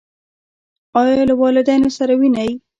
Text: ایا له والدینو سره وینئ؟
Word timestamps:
ایا 0.99 1.23
له 1.29 1.35
والدینو 1.41 1.89
سره 1.97 2.13
وینئ؟ 2.19 2.51